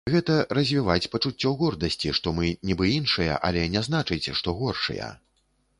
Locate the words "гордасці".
1.59-2.15